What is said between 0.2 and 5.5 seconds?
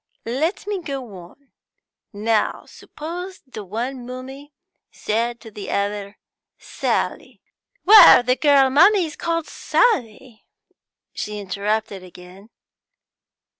'Let me go on. Now, suppose the one mummy said